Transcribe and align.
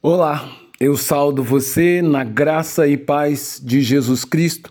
Olá, 0.00 0.48
eu 0.78 0.96
saldo 0.96 1.42
você 1.42 2.00
na 2.00 2.22
graça 2.22 2.86
e 2.86 2.96
paz 2.96 3.60
de 3.60 3.82
Jesus 3.82 4.24
Cristo. 4.24 4.70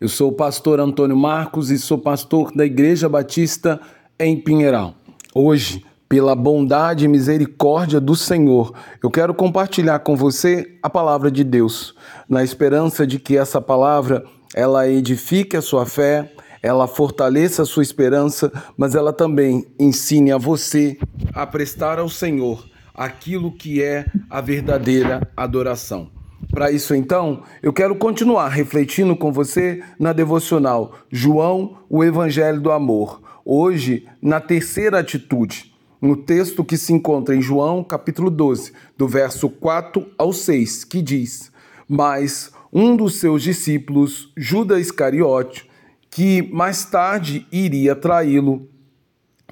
Eu 0.00 0.08
sou 0.08 0.30
o 0.30 0.34
pastor 0.34 0.80
Antônio 0.80 1.14
Marcos 1.14 1.70
e 1.70 1.78
sou 1.78 1.98
pastor 1.98 2.50
da 2.56 2.64
Igreja 2.64 3.06
Batista 3.06 3.78
em 4.18 4.34
Pinheiral. 4.34 4.94
Hoje, 5.34 5.84
pela 6.08 6.34
bondade 6.34 7.04
e 7.04 7.08
misericórdia 7.08 8.00
do 8.00 8.16
Senhor, 8.16 8.72
eu 9.02 9.10
quero 9.10 9.34
compartilhar 9.34 9.98
com 9.98 10.16
você 10.16 10.78
a 10.82 10.88
palavra 10.88 11.30
de 11.30 11.44
Deus, 11.44 11.94
na 12.26 12.42
esperança 12.42 13.06
de 13.06 13.18
que 13.18 13.36
essa 13.36 13.60
palavra 13.60 14.24
ela 14.54 14.88
edifique 14.88 15.54
a 15.54 15.60
sua 15.60 15.84
fé, 15.84 16.32
ela 16.62 16.88
fortaleça 16.88 17.60
a 17.60 17.66
sua 17.66 17.82
esperança, 17.82 18.50
mas 18.74 18.94
ela 18.94 19.12
também 19.12 19.66
ensine 19.78 20.32
a 20.32 20.38
você 20.38 20.96
a 21.34 21.46
prestar 21.46 21.98
ao 21.98 22.08
Senhor 22.08 22.71
aquilo 22.94 23.52
que 23.52 23.82
é 23.82 24.06
a 24.28 24.40
verdadeira 24.40 25.28
adoração. 25.36 26.10
Para 26.50 26.70
isso, 26.70 26.94
então, 26.94 27.44
eu 27.62 27.72
quero 27.72 27.94
continuar 27.94 28.48
refletindo 28.48 29.16
com 29.16 29.32
você 29.32 29.82
na 29.98 30.12
devocional 30.12 30.94
João, 31.10 31.78
o 31.88 32.04
Evangelho 32.04 32.60
do 32.60 32.70
Amor. 32.70 33.22
Hoje, 33.44 34.06
na 34.20 34.40
terceira 34.40 34.98
atitude, 34.98 35.72
no 36.00 36.16
texto 36.16 36.64
que 36.64 36.76
se 36.76 36.92
encontra 36.92 37.34
em 37.34 37.40
João, 37.40 37.82
capítulo 37.82 38.30
12, 38.30 38.72
do 38.98 39.06
verso 39.06 39.48
4 39.48 40.06
ao 40.18 40.32
6, 40.32 40.84
que 40.84 41.00
diz: 41.00 41.50
Mas 41.88 42.52
um 42.72 42.96
dos 42.96 43.16
seus 43.16 43.42
discípulos, 43.42 44.32
Judas 44.36 44.80
Iscariote, 44.80 45.70
que 46.10 46.42
mais 46.52 46.84
tarde 46.84 47.46
iria 47.50 47.94
traí-lo, 47.94 48.68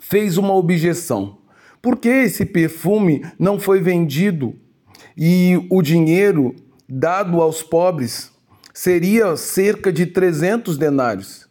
fez 0.01 0.37
uma 0.37 0.55
objeção. 0.55 1.40
Por 1.83 1.97
que 1.97 2.09
esse 2.09 2.45
perfume 2.45 3.25
não 3.39 3.59
foi 3.59 3.81
vendido 3.81 4.55
e 5.17 5.67
o 5.71 5.81
dinheiro 5.81 6.55
dado 6.89 7.41
aos 7.41 7.63
pobres 7.63 8.31
seria 8.75 9.35
cerca 9.37 9.91
de 9.91 10.05
300 10.07 10.77
denários? 10.77 11.49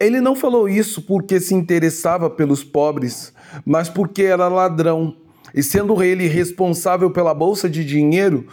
Ele 0.00 0.20
não 0.20 0.34
falou 0.34 0.68
isso 0.68 1.02
porque 1.02 1.40
se 1.40 1.54
interessava 1.54 2.30
pelos 2.30 2.64
pobres, 2.64 3.32
mas 3.64 3.88
porque 3.88 4.22
era 4.22 4.48
ladrão. 4.48 5.16
E 5.54 5.62
sendo 5.62 6.02
ele 6.02 6.26
responsável 6.26 7.10
pela 7.10 7.32
bolsa 7.32 7.68
de 7.68 7.84
dinheiro, 7.84 8.46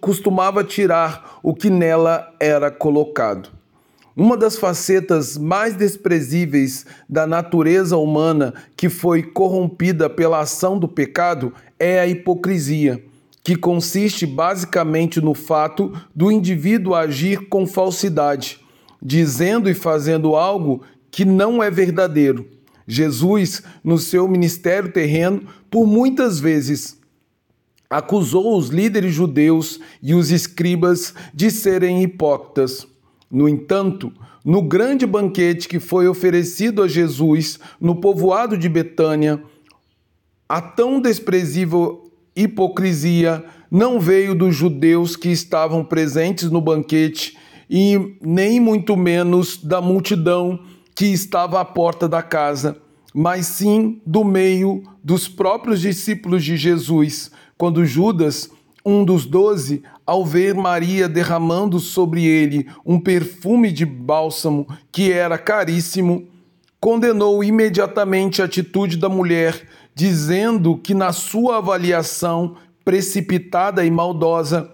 costumava 0.00 0.64
tirar 0.64 1.38
o 1.42 1.54
que 1.54 1.70
nela 1.70 2.34
era 2.38 2.70
colocado. 2.70 3.57
Uma 4.20 4.36
das 4.36 4.58
facetas 4.58 5.38
mais 5.38 5.76
desprezíveis 5.76 6.84
da 7.08 7.24
natureza 7.24 7.96
humana 7.96 8.52
que 8.76 8.88
foi 8.88 9.22
corrompida 9.22 10.10
pela 10.10 10.40
ação 10.40 10.76
do 10.76 10.88
pecado 10.88 11.52
é 11.78 12.00
a 12.00 12.06
hipocrisia, 12.08 13.00
que 13.44 13.54
consiste 13.54 14.26
basicamente 14.26 15.20
no 15.20 15.34
fato 15.34 15.92
do 16.12 16.32
indivíduo 16.32 16.96
agir 16.96 17.48
com 17.48 17.64
falsidade, 17.64 18.58
dizendo 19.00 19.70
e 19.70 19.74
fazendo 19.74 20.34
algo 20.34 20.82
que 21.12 21.24
não 21.24 21.62
é 21.62 21.70
verdadeiro. 21.70 22.44
Jesus, 22.88 23.62
no 23.84 23.98
seu 23.98 24.26
ministério 24.26 24.90
terreno, 24.90 25.42
por 25.70 25.86
muitas 25.86 26.40
vezes 26.40 26.98
acusou 27.88 28.58
os 28.58 28.68
líderes 28.68 29.14
judeus 29.14 29.78
e 30.02 30.12
os 30.12 30.32
escribas 30.32 31.14
de 31.32 31.52
serem 31.52 32.02
hipócritas. 32.02 32.84
No 33.30 33.48
entanto, 33.48 34.12
no 34.44 34.62
grande 34.62 35.06
banquete 35.06 35.68
que 35.68 35.78
foi 35.78 36.08
oferecido 36.08 36.82
a 36.82 36.88
Jesus 36.88 37.58
no 37.80 37.96
povoado 37.96 38.56
de 38.56 38.68
Betânia, 38.68 39.42
a 40.48 40.62
tão 40.62 41.00
desprezível 41.00 42.10
hipocrisia 42.34 43.44
não 43.70 44.00
veio 44.00 44.34
dos 44.34 44.56
judeus 44.56 45.14
que 45.16 45.28
estavam 45.28 45.84
presentes 45.84 46.50
no 46.50 46.60
banquete 46.60 47.36
e 47.68 48.16
nem 48.22 48.58
muito 48.58 48.96
menos 48.96 49.58
da 49.62 49.80
multidão 49.80 50.60
que 50.94 51.06
estava 51.06 51.60
à 51.60 51.64
porta 51.64 52.08
da 52.08 52.22
casa, 52.22 52.78
mas 53.14 53.46
sim 53.46 54.00
do 54.06 54.24
meio 54.24 54.82
dos 55.04 55.28
próprios 55.28 55.80
discípulos 55.80 56.42
de 56.42 56.56
Jesus, 56.56 57.30
quando 57.58 57.84
Judas 57.84 58.50
um 58.88 59.04
dos 59.04 59.26
doze, 59.26 59.82
ao 60.06 60.24
ver 60.24 60.54
Maria 60.54 61.06
derramando 61.06 61.78
sobre 61.78 62.24
ele 62.24 62.66
um 62.86 62.98
perfume 62.98 63.70
de 63.70 63.84
bálsamo 63.84 64.66
que 64.90 65.12
era 65.12 65.36
caríssimo, 65.36 66.26
condenou 66.80 67.44
imediatamente 67.44 68.40
a 68.40 68.46
atitude 68.46 68.96
da 68.96 69.10
mulher, 69.10 69.68
dizendo 69.94 70.78
que, 70.78 70.94
na 70.94 71.12
sua 71.12 71.58
avaliação 71.58 72.56
precipitada 72.82 73.84
e 73.84 73.90
maldosa, 73.90 74.70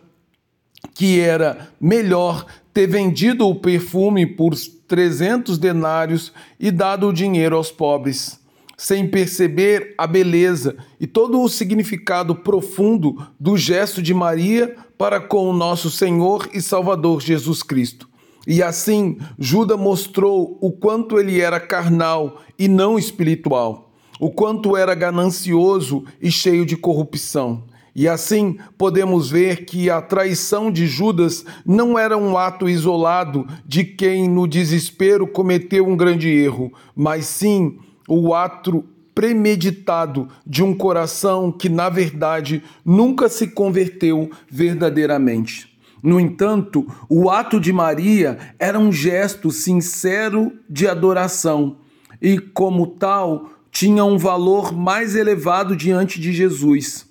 que 0.94 1.19
era 1.19 1.70
melhor 1.81 2.46
ter 2.72 2.86
vendido 2.86 3.48
o 3.48 3.56
perfume 3.56 4.25
por 4.25 4.54
300 4.86 5.58
denários 5.58 6.32
e 6.60 6.70
dado 6.70 7.08
o 7.08 7.12
dinheiro 7.12 7.56
aos 7.56 7.72
pobres 7.72 8.44
sem 8.77 9.07
perceber 9.07 9.95
a 9.97 10.07
beleza 10.07 10.77
e 11.01 11.07
todo 11.07 11.41
o 11.41 11.49
significado 11.49 12.35
profundo 12.35 13.27
do 13.39 13.57
gesto 13.57 14.03
de 14.03 14.12
Maria 14.12 14.77
para 14.99 15.21
com 15.21 15.49
o 15.49 15.53
nosso 15.53 15.91
Senhor 15.91 16.49
e 16.53 16.61
Salvador 16.61 17.21
Jesus 17.21 17.62
Cristo. 17.62 18.09
E 18.47 18.62
assim, 18.62 19.19
Judas 19.39 19.79
mostrou 19.79 20.59
o 20.61 20.71
quanto 20.71 21.19
ele 21.19 21.41
era 21.41 21.59
carnal 21.59 22.43
e 22.59 22.69
não 22.69 22.99
espiritual, 22.99 23.91
o 24.21 24.31
quanto 24.31 24.77
era 24.77 24.95
ganancioso 24.95 26.05
e 26.21 26.31
cheio 26.31 26.67
de 26.67 26.77
corrupção. 26.77 27.65
E 27.97 28.09
assim 28.09 28.59
podemos 28.77 29.31
ver 29.31 29.65
que 29.65 29.89
a 29.89 30.03
traição 30.03 30.71
de 30.71 30.87
Judas 30.87 31.45
não 31.65 31.99
era 31.99 32.19
um 32.19 32.37
ato 32.37 32.69
isolado 32.69 33.47
de 33.65 33.85
quem, 33.85 34.29
no 34.29 34.49
desespero, 34.49 35.29
cometeu 35.29 35.87
um 35.87 35.97
grande 35.97 36.29
erro, 36.29 36.73
mas 36.95 37.27
sim 37.27 37.79
o 38.09 38.34
ato 38.34 38.84
premeditado 39.15 40.28
de 40.47 40.62
um 40.62 40.75
coração 40.75 41.53
que, 41.53 41.69
na 41.69 41.88
verdade, 41.88 42.62
nunca 42.84 43.28
se 43.28 43.48
converteu 43.48 44.31
verdadeiramente. 44.50 45.72
No 46.03 46.20
entanto, 46.20 46.87
o 47.09 47.31
ato 47.31 47.59
de 47.60 47.72
Maria 47.72 48.38
era 48.59 48.78
um 48.78 48.93
gesto 48.93 49.50
sincero 49.50 50.53
de 50.69 50.87
adoração 50.87 51.78
e, 52.20 52.38
como 52.38 52.87
tal, 52.88 53.50
tinha 53.70 54.04
um 54.04 54.19
valor 54.19 54.72
mais 54.72 55.14
elevado 55.16 55.76
diante 55.76 56.20
de 56.20 56.32
Jesus 56.32 57.09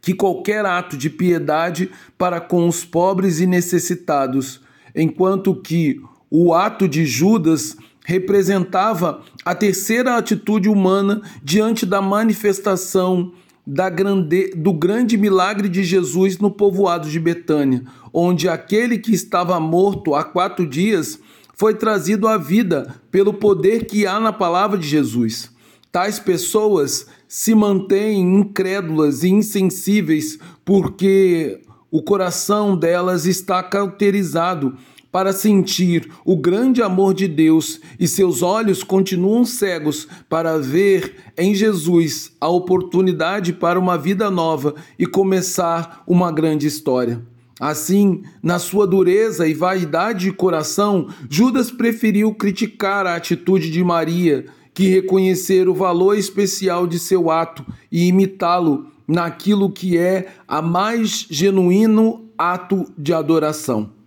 que 0.00 0.14
qualquer 0.14 0.64
ato 0.64 0.96
de 0.96 1.10
piedade 1.10 1.90
para 2.16 2.40
com 2.40 2.66
os 2.66 2.84
pobres 2.84 3.40
e 3.40 3.46
necessitados, 3.46 4.60
enquanto 4.94 5.54
que 5.54 6.00
o 6.30 6.54
ato 6.54 6.88
de 6.88 7.04
Judas 7.04 7.76
representava 8.04 9.22
a 9.44 9.54
terceira 9.54 10.16
atitude 10.16 10.68
humana 10.68 11.22
diante 11.42 11.84
da 11.84 12.00
manifestação 12.00 13.32
da 13.66 13.88
grande, 13.88 14.50
do 14.56 14.72
grande 14.72 15.16
milagre 15.16 15.68
de 15.68 15.84
Jesus 15.84 16.38
no 16.38 16.50
povoado 16.50 17.08
de 17.08 17.20
Betânia, 17.20 17.84
onde 18.12 18.48
aquele 18.48 18.98
que 18.98 19.12
estava 19.12 19.60
morto 19.60 20.14
há 20.14 20.24
quatro 20.24 20.66
dias 20.66 21.18
foi 21.54 21.74
trazido 21.74 22.26
à 22.26 22.38
vida 22.38 22.96
pelo 23.10 23.34
poder 23.34 23.84
que 23.84 24.06
há 24.06 24.18
na 24.18 24.32
palavra 24.32 24.78
de 24.78 24.88
Jesus. 24.88 25.50
Tais 25.92 26.18
pessoas 26.18 27.06
se 27.28 27.54
mantêm 27.54 28.20
incrédulas 28.20 29.22
e 29.22 29.28
insensíveis 29.28 30.38
porque 30.64 31.60
o 31.90 32.02
coração 32.02 32.76
delas 32.76 33.26
está 33.26 33.62
cauterizado 33.62 34.76
para 35.10 35.32
sentir 35.32 36.10
o 36.24 36.36
grande 36.36 36.82
amor 36.82 37.14
de 37.14 37.26
Deus 37.26 37.80
e 37.98 38.06
seus 38.06 38.42
olhos 38.42 38.82
continuam 38.82 39.44
cegos 39.44 40.06
para 40.28 40.58
ver 40.58 41.16
em 41.36 41.54
Jesus 41.54 42.32
a 42.40 42.48
oportunidade 42.48 43.52
para 43.52 43.78
uma 43.78 43.98
vida 43.98 44.30
nova 44.30 44.74
e 44.98 45.06
começar 45.06 46.02
uma 46.06 46.30
grande 46.30 46.66
história. 46.66 47.20
Assim, 47.60 48.22
na 48.42 48.58
sua 48.58 48.86
dureza 48.86 49.46
e 49.46 49.52
vaidade 49.52 50.24
de 50.26 50.32
coração, 50.32 51.08
Judas 51.28 51.70
preferiu 51.70 52.32
criticar 52.32 53.06
a 53.06 53.16
atitude 53.16 53.70
de 53.70 53.84
Maria 53.84 54.46
que 54.72 54.88
reconhecer 54.88 55.68
o 55.68 55.74
valor 55.74 56.16
especial 56.16 56.86
de 56.86 56.98
seu 56.98 57.30
ato 57.30 57.66
e 57.92 58.06
imitá-lo 58.06 58.86
naquilo 59.06 59.70
que 59.70 59.98
é 59.98 60.28
a 60.48 60.62
mais 60.62 61.26
genuíno 61.28 62.24
ato 62.38 62.86
de 62.96 63.12
adoração. 63.12 63.99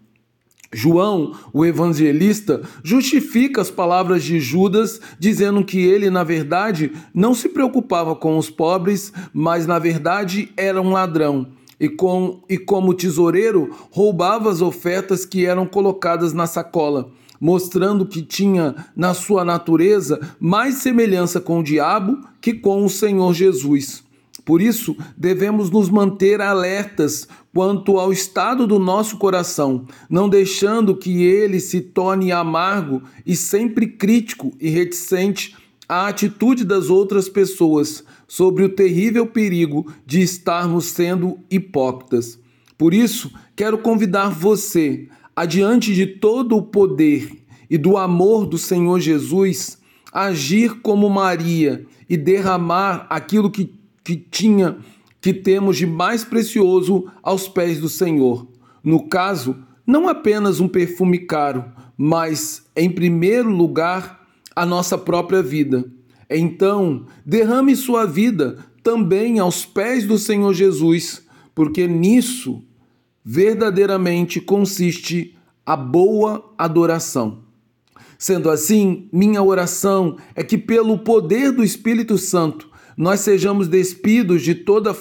João, 0.74 1.34
o 1.54 1.66
evangelista, 1.66 2.62
justifica 2.84 3.62
as 3.62 3.70
palavras 3.70 4.24
de 4.24 4.40
Judas, 4.40 5.00
dizendo 5.20 5.64
que 5.64 5.80
ele, 5.80 6.10
na 6.10 6.24
verdade, 6.24 6.92
não 7.14 7.34
se 7.34 7.50
preocupava 7.50 8.16
com 8.16 8.38
os 8.38 8.50
pobres, 8.50 9.14
mas, 9.34 9.68
na 9.68 9.80
verdade, 9.80 10.52
era 10.58 10.82
um 10.82 10.92
ladrão. 10.92 11.48
E, 11.80 11.90
com, 11.90 12.42
e 12.50 12.58
como 12.58 12.94
tesoureiro, 12.94 13.72
roubava 13.92 14.50
as 14.50 14.62
ofertas 14.62 15.26
que 15.26 15.46
eram 15.46 15.66
colocadas 15.66 16.34
na 16.34 16.48
sacola, 16.48 17.10
mostrando 17.40 18.06
que 18.06 18.22
tinha 18.22 18.76
na 18.96 19.14
sua 19.14 19.44
natureza 19.44 20.20
mais 20.40 20.76
semelhança 20.76 21.42
com 21.42 21.60
o 21.60 21.64
diabo 21.64 22.20
que 22.40 22.54
com 22.54 22.86
o 22.86 22.90
Senhor 22.90 23.34
Jesus. 23.34 24.03
Por 24.46 24.62
isso, 24.62 24.96
devemos 25.16 25.70
nos 25.70 25.90
manter 25.90 26.42
alertas 26.42 27.28
quanto 27.54 27.98
ao 27.98 28.12
estado 28.12 28.68
do 28.68 28.78
nosso 28.78 29.18
coração, 29.18 29.86
não 30.10 30.28
deixando 30.28 30.98
que 30.98 31.24
ele 31.24 31.60
se 31.60 31.80
torne 31.80 32.32
amargo 32.32 33.04
e 33.26 33.36
sempre 33.36 33.88
crítico 33.88 34.52
e 34.60 34.70
reticente 34.70 35.56
à 35.88 36.08
atitude 36.08 36.66
das 36.66 36.90
outras 36.90 37.30
pessoas 37.30 38.04
sobre 38.28 38.64
o 38.64 38.70
terrível 38.70 39.28
perigo 39.28 39.92
de 40.06 40.22
estarmos 40.22 40.86
sendo 40.86 41.40
hipócritas. 41.50 42.40
Por 42.78 42.94
isso, 42.94 43.32
quero 43.56 43.78
convidar 43.78 44.30
você, 44.30 45.08
adiante 45.36 45.94
de 45.94 46.06
todo 46.06 46.58
o 46.58 46.64
poder 46.64 47.44
e 47.70 47.78
do 47.78 47.96
amor 47.96 48.46
do 48.46 48.58
Senhor 48.58 49.00
Jesus, 49.00 49.78
a 50.12 50.24
agir 50.26 50.82
como 50.82 51.10
Maria 51.10 51.86
e 52.10 52.18
derramar 52.18 53.08
aquilo 53.10 53.50
que 53.50 53.83
que 54.04 54.16
tinha, 54.16 54.78
que 55.22 55.34
temos 55.34 55.78
de 55.78 55.86
mais 55.86 56.24
precioso 56.24 57.06
aos 57.22 57.48
pés 57.48 57.80
do 57.80 57.88
Senhor. 57.88 58.48
No 58.84 59.08
caso, 59.08 59.56
não 59.86 60.10
apenas 60.10 60.60
um 60.60 60.68
perfume 60.68 61.20
caro, 61.20 61.66
mas, 61.98 62.66
em 62.76 62.90
primeiro 62.90 63.50
lugar, 63.50 64.28
a 64.56 64.66
nossa 64.66 64.98
própria 64.98 65.42
vida. 65.42 65.86
Então, 66.30 67.06
derrame 67.26 67.76
sua 67.76 68.06
vida 68.06 68.58
também 68.82 69.40
aos 69.40 69.66
pés 69.66 70.06
do 70.06 70.18
Senhor 70.18 70.54
Jesus, 70.54 71.26
porque 71.56 71.88
nisso 71.88 72.64
verdadeiramente 73.24 74.42
consiste 74.42 75.38
a 75.66 75.78
boa 75.78 76.54
adoração. 76.58 77.44
Sendo 78.18 78.50
assim, 78.50 79.08
minha 79.12 79.42
oração 79.42 80.18
é 80.36 80.44
que, 80.44 80.58
pelo 80.58 81.00
poder 81.00 81.52
do 81.52 81.64
Espírito 81.64 82.18
Santo, 82.18 82.70
nós 82.98 83.22
sejamos 83.22 83.68
despidos 83.68 84.42
de 84.42 84.56
toda 84.56 84.96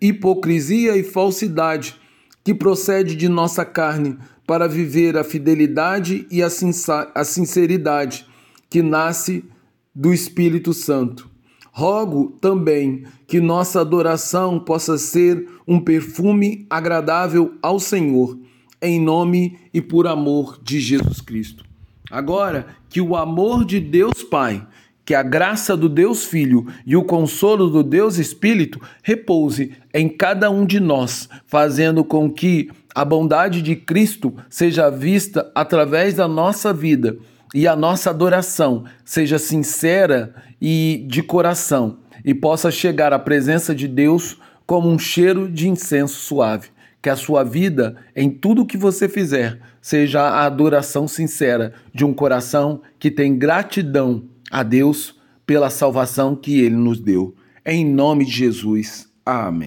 hipocrisia 0.00 0.96
e 0.96 1.02
falsidade 1.02 1.96
que 2.44 2.54
procede 2.54 3.14
de 3.14 3.28
nossa 3.28 3.64
carne, 3.64 4.16
para 4.46 4.66
viver 4.66 5.14
a 5.18 5.22
fidelidade 5.22 6.26
e 6.30 6.42
a 6.42 6.48
sinceridade 7.22 8.26
que 8.70 8.80
nasce 8.80 9.44
do 9.94 10.10
Espírito 10.10 10.72
Santo. 10.72 11.28
Rogo 11.70 12.38
também 12.40 13.04
que 13.26 13.40
nossa 13.40 13.82
adoração 13.82 14.58
possa 14.58 14.96
ser 14.96 15.46
um 15.66 15.78
perfume 15.78 16.66
agradável 16.70 17.58
ao 17.60 17.78
Senhor, 17.78 18.38
em 18.80 18.98
nome 18.98 19.58
e 19.74 19.82
por 19.82 20.06
amor 20.06 20.58
de 20.62 20.80
Jesus 20.80 21.20
Cristo. 21.20 21.62
Agora, 22.10 22.68
que 22.88 23.02
o 23.02 23.14
amor 23.14 23.66
de 23.66 23.78
Deus 23.78 24.22
Pai 24.22 24.66
que 25.08 25.14
a 25.14 25.22
graça 25.22 25.74
do 25.74 25.88
Deus 25.88 26.26
Filho 26.26 26.66
e 26.84 26.94
o 26.94 27.02
consolo 27.02 27.70
do 27.70 27.82
Deus 27.82 28.18
Espírito 28.18 28.78
repouse 29.02 29.72
em 29.94 30.06
cada 30.06 30.50
um 30.50 30.66
de 30.66 30.78
nós, 30.78 31.30
fazendo 31.46 32.04
com 32.04 32.30
que 32.30 32.68
a 32.94 33.06
bondade 33.06 33.62
de 33.62 33.74
Cristo 33.74 34.34
seja 34.50 34.90
vista 34.90 35.50
através 35.54 36.12
da 36.12 36.28
nossa 36.28 36.74
vida 36.74 37.16
e 37.54 37.66
a 37.66 37.74
nossa 37.74 38.10
adoração 38.10 38.84
seja 39.02 39.38
sincera 39.38 40.34
e 40.60 41.06
de 41.08 41.22
coração 41.22 42.00
e 42.22 42.34
possa 42.34 42.70
chegar 42.70 43.10
à 43.10 43.18
presença 43.18 43.74
de 43.74 43.88
Deus 43.88 44.36
como 44.66 44.90
um 44.90 44.98
cheiro 44.98 45.48
de 45.48 45.70
incenso 45.70 46.16
suave. 46.16 46.68
Que 47.00 47.08
a 47.08 47.16
sua 47.16 47.44
vida, 47.44 47.96
em 48.14 48.28
tudo 48.28 48.66
que 48.66 48.76
você 48.76 49.08
fizer, 49.08 49.58
seja 49.80 50.20
a 50.20 50.44
adoração 50.44 51.08
sincera 51.08 51.72
de 51.94 52.04
um 52.04 52.12
coração 52.12 52.82
que 52.98 53.10
tem 53.10 53.38
gratidão 53.38 54.24
a 54.50 54.62
Deus 54.62 55.14
pela 55.46 55.70
salvação 55.70 56.36
que 56.36 56.60
ele 56.60 56.76
nos 56.76 57.00
deu. 57.00 57.34
Em 57.64 57.84
nome 57.84 58.24
de 58.24 58.32
Jesus. 58.32 59.08
Amém. 59.24 59.66